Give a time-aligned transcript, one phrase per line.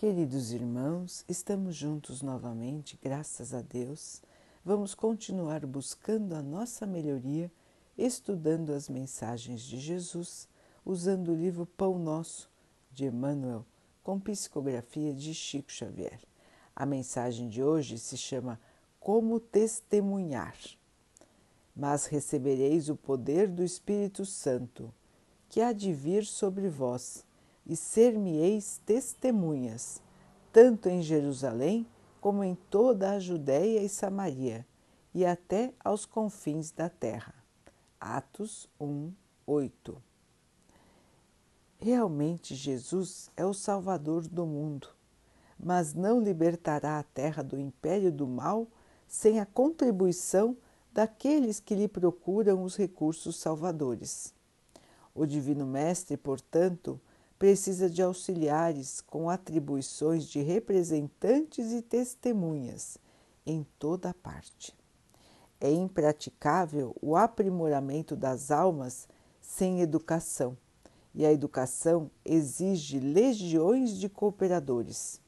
[0.00, 4.22] Queridos irmãos, estamos juntos novamente, graças a Deus.
[4.64, 7.52] Vamos continuar buscando a nossa melhoria,
[7.98, 10.48] estudando as mensagens de Jesus,
[10.86, 12.50] usando o livro Pão Nosso
[12.90, 13.66] de Emmanuel,
[14.02, 16.18] com psicografia de Chico Xavier.
[16.74, 18.58] A mensagem de hoje se chama
[18.98, 20.56] Como Testemunhar.
[21.76, 24.90] Mas recebereis o poder do Espírito Santo,
[25.50, 27.22] que há de vir sobre vós
[27.70, 30.02] e ser-me-eis testemunhas,
[30.52, 31.86] tanto em Jerusalém
[32.20, 34.66] como em toda a Judéia e Samaria,
[35.14, 37.32] e até aos confins da terra.
[38.00, 39.12] Atos 1,
[39.46, 40.02] 8.
[41.78, 44.88] Realmente Jesus é o Salvador do mundo,
[45.56, 48.66] mas não libertará a terra do império do mal
[49.06, 50.56] sem a contribuição
[50.92, 54.34] daqueles que lhe procuram os recursos salvadores.
[55.14, 57.00] O Divino Mestre, portanto,
[57.40, 62.98] precisa de auxiliares com atribuições de representantes e testemunhas
[63.46, 64.76] em toda parte.
[65.58, 69.08] É impraticável o aprimoramento das almas
[69.40, 70.54] sem educação,
[71.14, 75.18] e a educação exige legiões de cooperadores.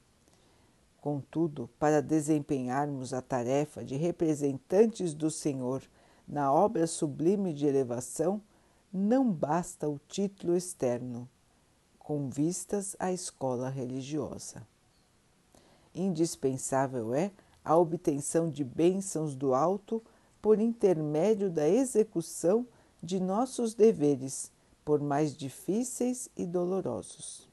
[1.01, 5.81] Contudo, para desempenharmos a tarefa de representantes do Senhor
[6.27, 8.39] na obra sublime de elevação,
[8.93, 11.27] não basta o título externo
[12.03, 14.67] com vistas à escola religiosa.
[15.95, 17.31] Indispensável é
[17.63, 20.03] a obtenção de bênçãos do alto
[20.41, 22.67] por intermédio da execução
[23.01, 24.51] de nossos deveres,
[24.83, 27.49] por mais difíceis e dolorosos.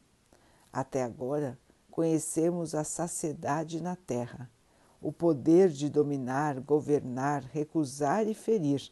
[0.72, 1.56] Até agora,
[1.88, 4.50] conhecemos a saciedade na terra,
[5.00, 8.90] o poder de dominar, governar, recusar e ferir,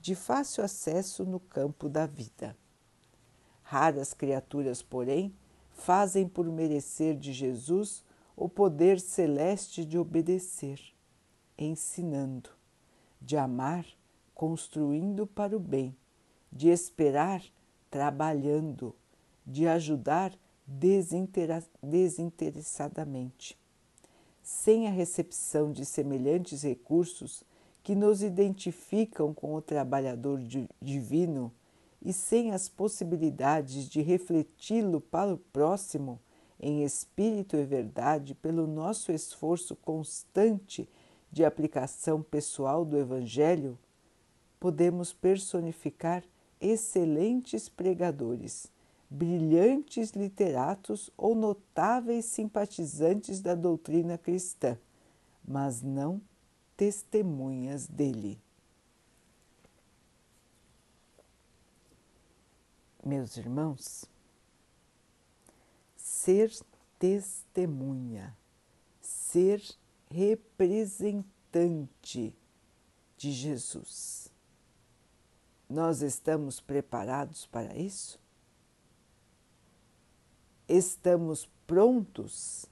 [0.00, 2.56] de fácil acesso no campo da vida.
[3.70, 5.32] Raras criaturas, porém,
[5.70, 8.04] fazem por merecer de Jesus
[8.36, 10.80] o poder celeste de obedecer,
[11.56, 12.50] ensinando,
[13.22, 13.86] de amar,
[14.34, 15.96] construindo para o bem,
[16.50, 17.44] de esperar,
[17.88, 18.92] trabalhando,
[19.46, 20.36] de ajudar
[20.66, 23.56] desinteressadamente.
[24.42, 27.44] Sem a recepção de semelhantes recursos
[27.84, 30.40] que nos identificam com o trabalhador
[30.82, 31.52] divino,
[32.02, 36.20] e sem as possibilidades de refleti-lo para o próximo
[36.58, 40.88] em espírito e verdade pelo nosso esforço constante
[41.32, 43.78] de aplicação pessoal do Evangelho,
[44.58, 46.22] podemos personificar
[46.60, 48.66] excelentes pregadores,
[49.08, 54.76] brilhantes literatos ou notáveis simpatizantes da doutrina cristã,
[55.42, 56.20] mas não
[56.76, 58.38] testemunhas dele.
[63.04, 64.06] Meus irmãos,
[65.96, 66.52] ser
[66.98, 68.36] testemunha,
[69.00, 69.62] ser
[70.10, 72.34] representante
[73.16, 74.30] de Jesus.
[75.68, 78.18] Nós estamos preparados para isso?
[80.68, 82.66] Estamos prontos,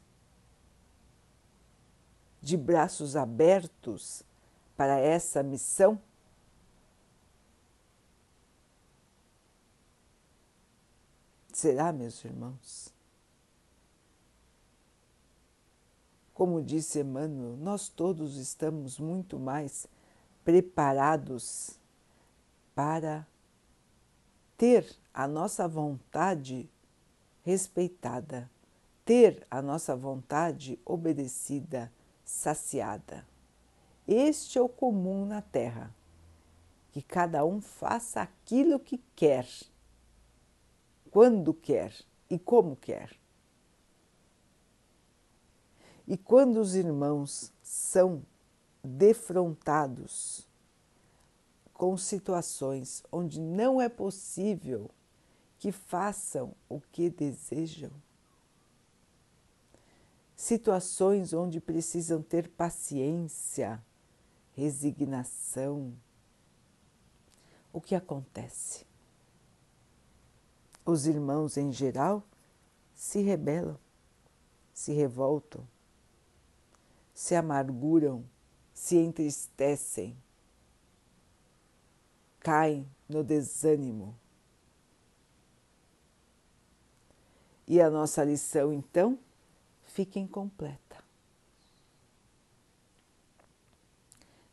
[2.41, 4.23] de braços abertos
[4.77, 6.01] para essa missão?
[11.59, 12.95] Será, meus irmãos?
[16.33, 19.89] Como disse Emmanuel, nós todos estamos muito mais
[20.45, 21.77] preparados
[22.77, 23.27] para
[24.57, 26.71] ter a nossa vontade
[27.43, 28.49] respeitada,
[29.05, 31.93] ter a nossa vontade obedecida,
[32.25, 33.27] saciada.
[34.07, 35.93] Este é o comum na Terra,
[36.93, 39.45] que cada um faça aquilo que quer
[41.11, 41.95] quando quer
[42.29, 43.11] e como quer.
[46.07, 48.23] E quando os irmãos são
[48.83, 50.47] defrontados
[51.75, 54.91] com situações onde não é possível
[55.59, 57.91] que façam o que desejam,
[60.35, 63.83] situações onde precisam ter paciência,
[64.57, 65.93] resignação,
[67.73, 68.88] o que acontece?
[70.89, 72.25] Os irmãos em geral
[72.95, 73.79] se rebelam,
[74.73, 75.69] se revoltam,
[77.13, 78.25] se amarguram,
[78.73, 80.17] se entristecem,
[82.41, 84.19] caem no desânimo.
[87.67, 89.19] E a nossa lição, então,
[89.83, 91.05] fica incompleta.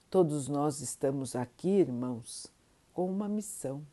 [0.09, 2.51] Todos nós estamos aqui, irmãos,
[2.93, 3.87] com uma missão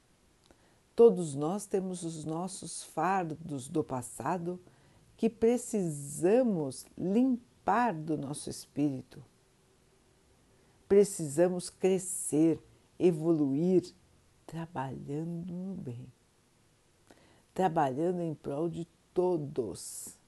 [0.94, 4.60] Todos nós temos os nossos fardos do passado
[5.16, 9.24] que precisamos limpar do nosso espírito.
[10.86, 12.62] Precisamos crescer,
[12.98, 13.94] evoluir,
[14.46, 16.06] trabalhando no bem,
[17.54, 20.18] trabalhando em prol de todos.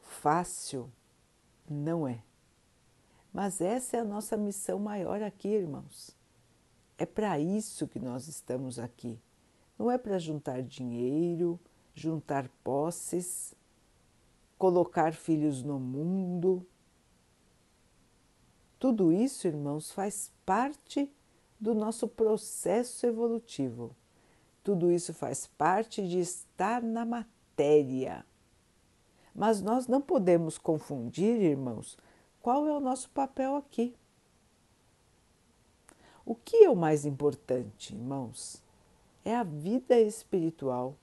[0.00, 0.92] Fácil
[1.68, 2.22] não é,
[3.32, 6.17] mas essa é a nossa missão maior aqui, irmãos.
[6.98, 9.18] É para isso que nós estamos aqui.
[9.78, 11.58] Não é para juntar dinheiro,
[11.94, 13.54] juntar posses,
[14.58, 16.66] colocar filhos no mundo.
[18.80, 21.08] Tudo isso, irmãos, faz parte
[21.60, 23.94] do nosso processo evolutivo.
[24.64, 28.26] Tudo isso faz parte de estar na matéria.
[29.32, 31.96] Mas nós não podemos confundir, irmãos,
[32.42, 33.94] qual é o nosso papel aqui.
[36.28, 38.62] O que é o mais importante, irmãos?
[39.24, 40.94] É a vida espiritual.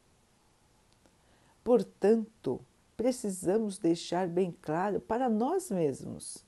[1.63, 2.62] Portanto,
[2.95, 6.45] precisamos deixar bem claro para nós mesmos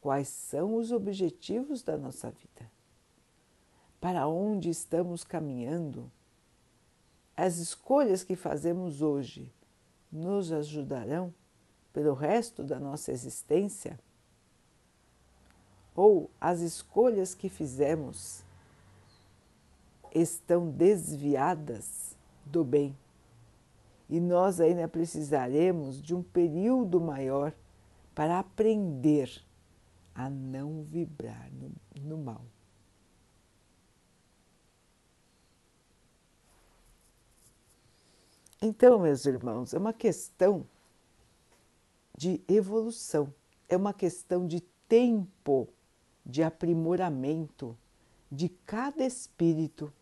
[0.00, 2.68] quais são os objetivos da nossa vida,
[4.00, 6.10] para onde estamos caminhando.
[7.36, 9.48] As escolhas que fazemos hoje
[10.10, 11.32] nos ajudarão
[11.92, 13.96] pelo resto da nossa existência?
[15.94, 18.42] Ou as escolhas que fizemos
[20.14, 22.96] estão desviadas do bem
[24.08, 27.52] e nós ainda precisaremos de um período maior
[28.14, 29.42] para aprender
[30.14, 32.44] a não vibrar no, no mal.
[38.62, 40.66] Então, meus irmãos, é uma questão
[42.16, 43.32] de evolução,
[43.68, 45.68] é uma questão de tempo
[46.24, 47.76] de aprimoramento
[48.30, 49.92] de cada espírito.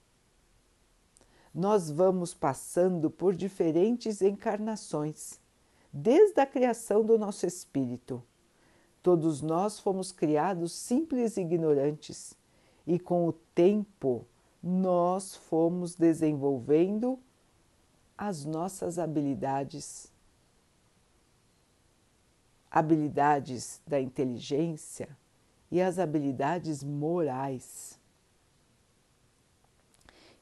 [1.55, 5.39] Nós vamos passando por diferentes encarnações,
[5.93, 8.23] desde a criação do nosso espírito.
[9.03, 12.35] Todos nós fomos criados simples e ignorantes,
[12.87, 14.27] e com o tempo
[14.63, 17.19] nós fomos desenvolvendo
[18.17, 20.11] as nossas habilidades.
[22.71, 25.15] Habilidades da inteligência,
[25.73, 27.99] e as habilidades morais.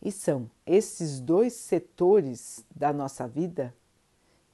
[0.03, 3.73] E são esses dois setores da nossa vida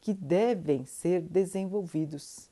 [0.03, 2.51] que devem ser desenvolvidos,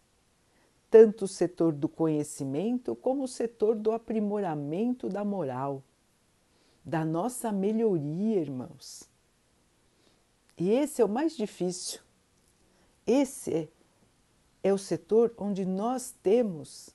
[0.91, 5.83] tanto o setor do conhecimento como o setor do aprimoramento da moral,
[6.83, 9.07] da nossa melhoria, irmãos.
[10.57, 12.01] E esse é o mais difícil.
[13.07, 13.69] Esse
[14.63, 16.95] é, o setor onde nós temos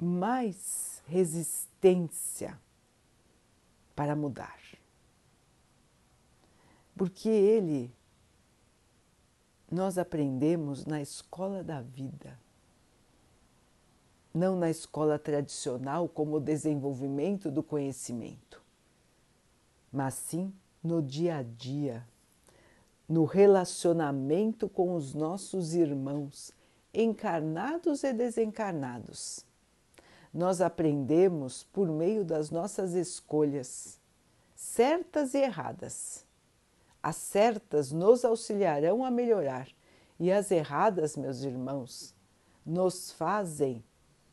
[0.00, 2.58] mais resistência
[3.94, 4.60] para mudar.
[6.96, 7.92] Porque ele
[9.70, 12.38] nós aprendemos na escola da vida,
[14.32, 18.62] não na escola tradicional como desenvolvimento do conhecimento,
[19.90, 20.52] mas sim
[20.82, 22.06] no dia a dia,
[23.08, 26.52] no relacionamento com os nossos irmãos,
[26.92, 29.44] encarnados e desencarnados
[30.34, 34.00] nós aprendemos por meio das nossas escolhas,
[34.56, 36.26] certas e erradas.
[37.00, 39.68] As certas nos auxiliarão a melhorar
[40.18, 42.12] e as erradas, meus irmãos,
[42.66, 43.84] nos fazem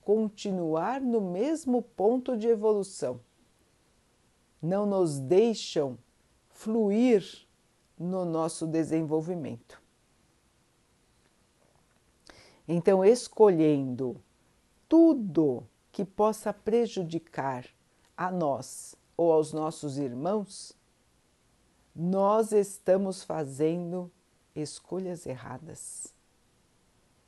[0.02, 3.20] continuar no mesmo ponto de evolução.
[4.60, 6.00] Não nos deixam
[6.50, 7.24] fluir
[7.98, 9.80] no nosso desenvolvimento.
[12.68, 14.16] Então, escolhendo
[14.88, 17.66] tudo que possa prejudicar
[18.16, 20.74] a nós ou aos nossos irmãos,
[21.96, 24.12] nós estamos fazendo
[24.56, 26.14] escolhas erradas.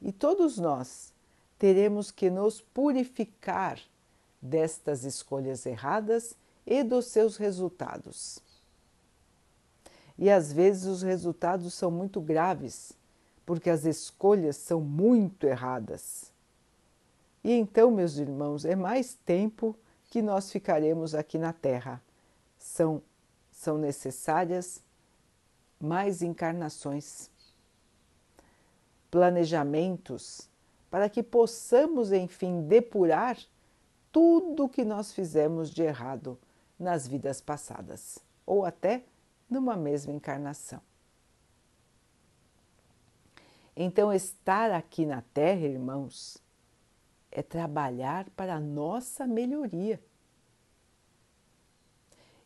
[0.02, 1.14] E todos nós
[1.58, 3.80] teremos que nos purificar
[4.42, 8.40] destas escolhas erradas e dos seus resultados.
[10.18, 12.94] E às vezes os resultados são muito graves,
[13.46, 16.33] porque as escolhas são muito erradas.
[17.44, 19.76] E então, meus irmãos, é mais tempo
[20.10, 22.02] que nós ficaremos aqui na Terra.
[22.58, 23.02] São,
[23.52, 24.82] são necessárias
[25.80, 27.30] mais encarnações,
[29.12, 30.50] planejamentos,
[30.90, 33.38] para que possamos, enfim, depurar
[34.12, 36.40] tudo o que nós fizemos de errado
[36.80, 39.04] nas vidas passadas, ou até
[39.50, 40.80] numa mesma encarnação.
[43.76, 46.43] Então, estar aqui na Terra, irmãos,
[47.36, 50.00] é trabalhar para a nossa melhoria.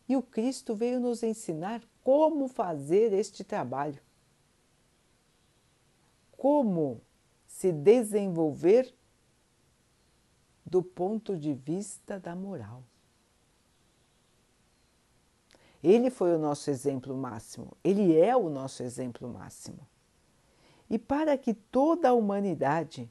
[0.08, 4.00] E o Cristo veio nos ensinar como fazer este trabalho.
[6.32, 7.02] Como
[7.46, 8.94] se desenvolver
[10.64, 12.82] do ponto de vista da moral.
[15.82, 19.86] Ele foi o nosso exemplo máximo, ele é o nosso exemplo máximo.
[20.88, 23.08] E para que toda a humanidade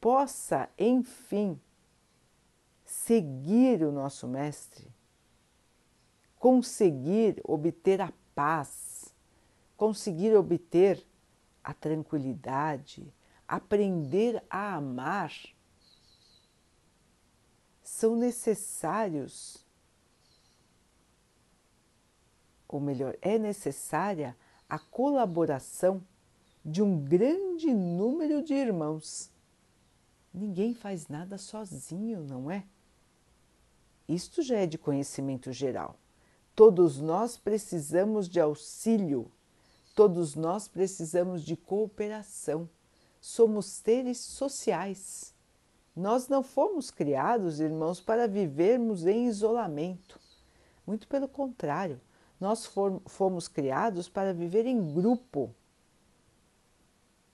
[0.00, 1.60] possa, enfim,
[2.84, 4.88] seguir o nosso Mestre,
[6.38, 9.14] conseguir obter a paz,
[9.76, 11.04] conseguir obter
[11.62, 13.12] a tranquilidade,
[13.46, 15.32] aprender a amar,
[17.82, 19.64] são necessários,
[22.66, 24.36] ou melhor, é necessária
[24.68, 26.02] a colaboração
[26.64, 29.30] de um grande número de irmãos.
[30.32, 32.64] Ninguém faz nada sozinho, não é?
[34.08, 35.96] Isto já é de conhecimento geral.
[36.54, 39.30] Todos nós precisamos de auxílio,
[39.94, 42.68] todos nós precisamos de cooperação.
[43.20, 45.34] Somos seres sociais.
[45.94, 50.18] Nós não fomos criados, irmãos, para vivermos em isolamento.
[50.86, 52.00] Muito pelo contrário,
[52.40, 52.68] nós
[53.06, 55.54] fomos criados para viver em grupo,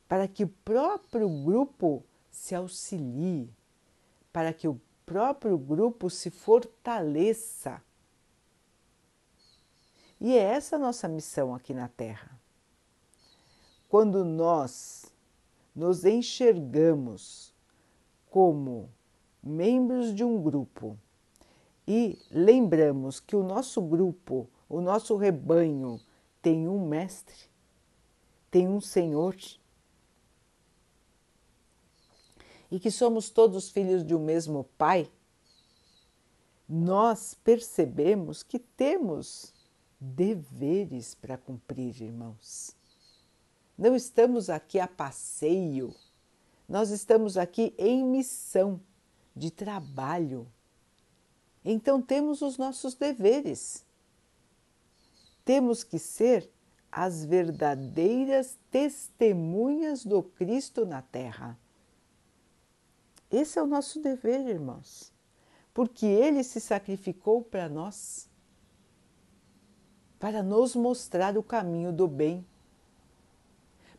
[0.09, 2.05] para que o próprio grupo
[2.37, 3.50] se auxilie,
[4.31, 7.83] para que o próprio grupo se fortaleça.
[10.21, 12.38] E é essa a nossa missão aqui na Terra.
[13.88, 15.07] Quando nós
[15.75, 17.55] nos enxergamos
[18.31, 18.90] como
[19.43, 20.97] membros de um grupo
[21.88, 25.99] e lembramos que o nosso grupo, o nosso rebanho,
[26.43, 27.49] tem um mestre,
[28.50, 29.35] tem um Senhor
[32.70, 35.11] e que somos todos filhos de um mesmo Pai,
[36.68, 39.54] nós percebemos que temos
[40.00, 42.75] deveres para cumprir, irmãos.
[43.78, 45.94] Não estamos aqui a passeio,
[46.68, 48.80] nós estamos aqui em missão
[49.35, 50.50] de trabalho.
[51.64, 53.85] Então temos os nossos deveres.
[55.44, 56.50] Temos que ser
[56.90, 61.58] as verdadeiras testemunhas do Cristo na Terra.
[63.30, 65.12] Esse é o nosso dever, irmãos,
[65.75, 68.28] porque Ele se sacrificou para nós,
[70.18, 72.47] para nos mostrar o caminho do bem,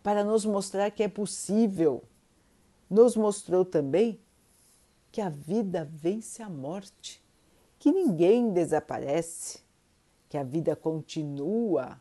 [0.02, 2.04] para nos mostrar que é possível.
[2.90, 4.20] Nos mostrou também
[5.12, 7.22] que a vida vence a morte,
[7.78, 9.60] que ninguém desaparece,
[10.30, 12.00] que a vida continua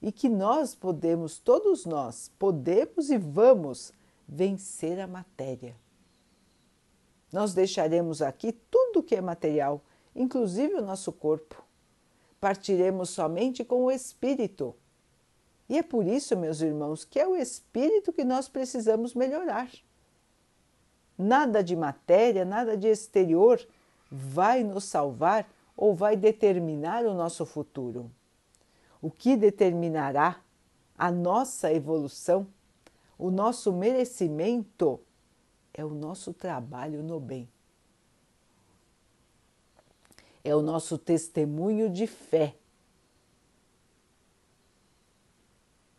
[0.00, 3.92] e que nós podemos, todos nós, podemos e vamos
[4.28, 5.74] vencer a matéria.
[7.36, 9.82] Nós deixaremos aqui tudo que é material,
[10.14, 11.62] inclusive o nosso corpo.
[12.40, 14.74] Partiremos somente com o espírito.
[15.68, 19.68] E é por isso, meus irmãos, que é o espírito que nós precisamos melhorar.
[21.18, 23.60] Nada de matéria, nada de exterior
[24.10, 28.10] vai nos salvar ou vai determinar o nosso futuro.
[29.02, 30.40] O que determinará
[30.96, 32.46] a nossa evolução,
[33.18, 34.98] o nosso merecimento
[35.76, 37.48] é o nosso trabalho no bem.
[40.42, 42.56] É o nosso testemunho de fé.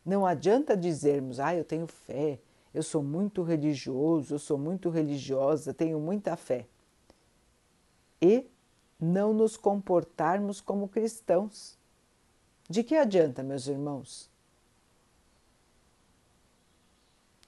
[0.04, 2.40] Não adianta dizermos, ah, eu tenho fé,
[2.74, 6.66] eu sou muito religioso, eu sou muito religiosa, tenho muita fé.
[8.20, 8.50] E
[9.00, 11.78] não nos comportarmos como cristãos.
[12.68, 14.30] De que adianta, meus irmãos?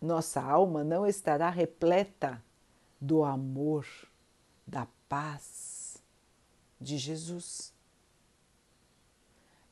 [0.01, 2.41] Nossa alma não estará repleta
[2.99, 3.85] do amor,
[4.65, 6.01] da paz
[6.79, 7.73] de Jesus.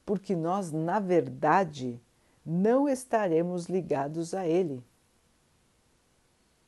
[0.05, 2.01] Porque nós, na verdade,
[2.45, 4.83] não estaremos ligados a Ele,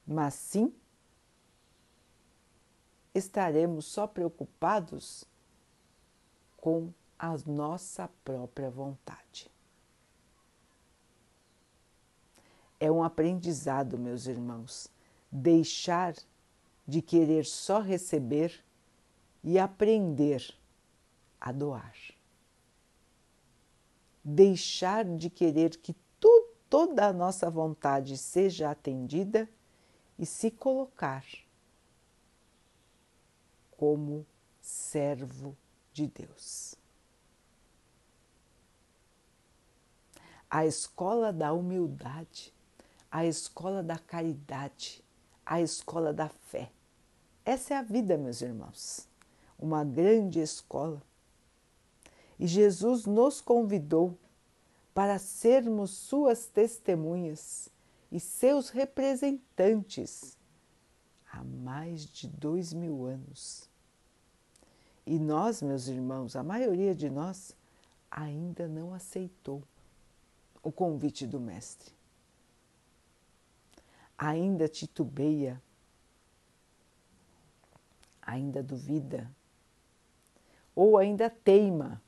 [0.05, 0.73] mas sim
[3.13, 5.25] estaremos só preocupados
[6.57, 9.49] com a nossa própria vontade.
[12.79, 14.89] É um aprendizado, meus irmãos,
[15.31, 16.15] deixar
[16.87, 18.63] de querer só receber
[19.43, 20.55] e aprender
[21.39, 21.95] a doar.
[24.23, 29.49] Deixar de querer que tu, toda a nossa vontade seja atendida
[30.17, 31.25] e se colocar
[33.71, 34.25] como
[34.59, 35.55] servo
[35.93, 36.75] de Deus.
[40.49, 42.53] A escola da humildade
[43.11, 45.03] a escola da caridade,
[45.45, 46.71] a escola da fé.
[47.43, 49.07] Essa é a vida, meus irmãos.
[49.57, 51.01] Uma grande escola
[52.37, 54.17] E Jesus nos convidou
[54.93, 57.69] para sermos suas testemunhas
[58.11, 60.37] e seus representantes
[61.31, 63.69] há mais de dois mil anos.
[65.05, 67.55] E nós, meus irmãos, a maioria de nós
[68.09, 69.63] ainda não aceitou
[70.63, 71.98] o convite do Mestre.
[74.21, 75.63] Ainda titubeia,
[78.21, 79.31] ainda duvida,
[80.75, 82.01] ou ainda teima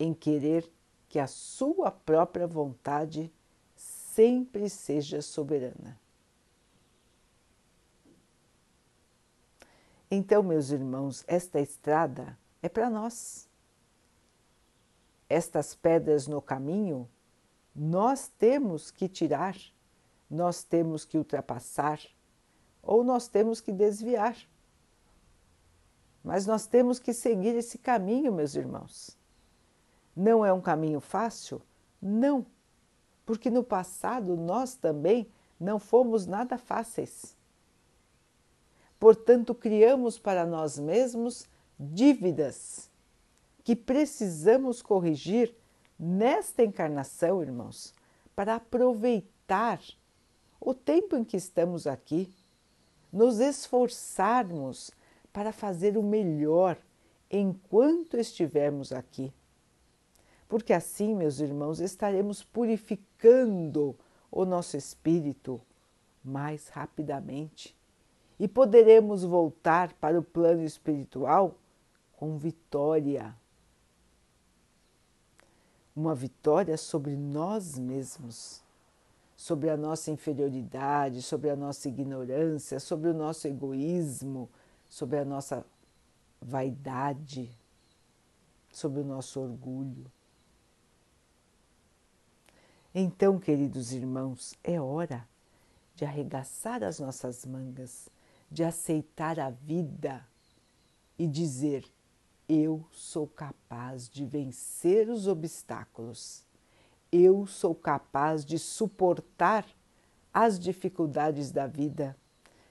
[0.00, 0.68] em querer
[1.08, 3.32] que a sua própria vontade
[3.76, 5.96] sempre seja soberana.
[10.10, 13.48] Então, meus irmãos, esta estrada é para nós.
[15.28, 17.08] Estas pedras no caminho,
[17.74, 19.56] nós temos que tirar,
[20.30, 22.00] nós temos que ultrapassar,
[22.82, 24.36] ou nós temos que desviar.
[26.22, 29.16] Mas nós temos que seguir esse caminho, meus irmãos.
[30.16, 31.62] Não é um caminho fácil?
[32.00, 32.44] Não,
[33.24, 37.36] porque no passado nós também não fomos nada fáceis.
[38.98, 41.46] Portanto, criamos para nós mesmos
[41.78, 42.90] dívidas
[43.62, 45.54] que precisamos corrigir
[45.98, 47.92] nesta encarnação, irmãos,
[48.34, 49.80] para aproveitar
[50.60, 52.32] o tempo em que estamos aqui,
[53.12, 54.90] nos esforçarmos
[55.32, 56.78] para fazer o melhor
[57.30, 59.32] enquanto estivermos aqui.
[60.48, 63.96] Porque assim, meus irmãos, estaremos purificando
[64.30, 65.60] o nosso espírito
[66.22, 67.74] mais rapidamente
[68.38, 71.54] e poderemos voltar para o plano espiritual
[72.16, 73.34] com vitória.
[75.94, 78.62] Uma vitória sobre nós mesmos,
[79.36, 84.48] sobre a nossa inferioridade, sobre a nossa ignorância, sobre o nosso egoísmo,
[84.88, 85.64] sobre a nossa
[86.40, 87.50] vaidade,
[88.72, 90.10] sobre o nosso orgulho.
[92.94, 95.28] Então, queridos irmãos, é hora
[95.94, 98.08] de arregaçar as nossas mangas
[98.50, 100.26] de aceitar a vida
[101.18, 101.84] e dizer:
[102.48, 106.45] Eu sou capaz de vencer os obstáculos,
[107.10, 109.66] eu sou capaz de suportar
[110.32, 112.16] as dificuldades da vida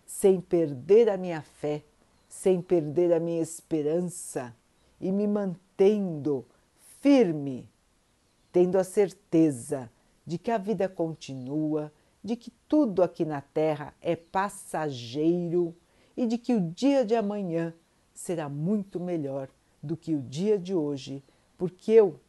[0.06, 1.84] sem perder a minha fé,
[2.28, 4.56] sem perder a minha esperança
[5.02, 6.45] e me mantendo
[7.02, 7.69] firme,
[8.52, 9.89] tendo a certeza
[10.26, 11.91] de que a vida continua
[12.26, 15.76] de que tudo aqui na Terra é passageiro
[16.17, 17.71] e de que o dia de amanhã
[18.15, 19.48] será muito melhor
[19.82, 21.24] do que o dia de hoje,
[21.56, 22.19] porque eu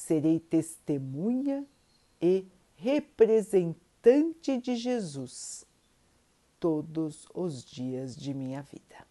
[0.00, 1.66] serei testemunha
[2.20, 5.64] e representante de Jesus
[6.58, 9.06] todos os dias de minha vida.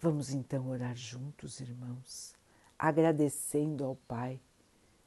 [0.00, 2.34] Vamos então orar juntos, irmãos
[2.82, 4.40] agradecendo ao Pai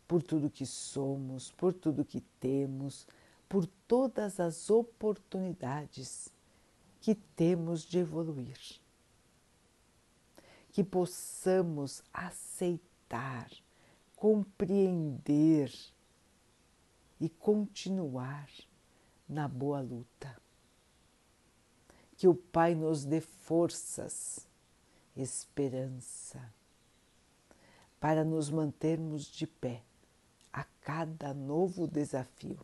[0.08, 3.06] por tudo que somos, por tudo que temos,
[3.50, 6.30] por todas as oportunidades
[7.02, 8.58] que temos de evoluir.
[10.75, 13.49] Que possamos aceitar,
[14.13, 15.73] compreender
[17.17, 18.49] e continuar
[19.25, 20.35] na boa luta.
[22.17, 24.45] Que o Pai nos dê forças,
[25.15, 26.43] esperança,
[27.97, 29.81] para nos mantermos de pé
[30.51, 32.59] a cada novo desafio.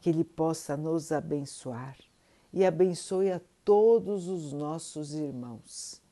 [0.00, 1.98] Que Ele possa nos abençoar
[2.50, 6.05] e abençoe a todos os nossos irmãos.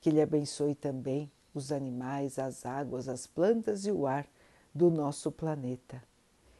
[0.00, 4.26] Que Ele abençoe também os animais, as águas, as plantas e o ar
[4.74, 6.02] do nosso planeta.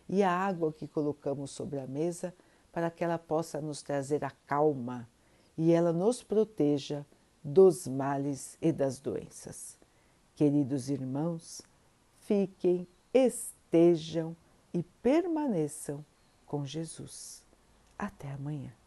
[0.09, 2.35] E a água que colocamos sobre a mesa
[2.72, 5.09] para que ela possa nos trazer a calma
[5.57, 7.05] e ela nos proteja
[7.42, 9.79] dos males e das doenças.
[10.35, 11.62] Queridos irmãos,
[12.20, 14.37] fiquem, estejam
[14.72, 16.05] e permaneçam
[16.46, 17.44] com Jesus.
[17.98, 18.80] Até amanhã.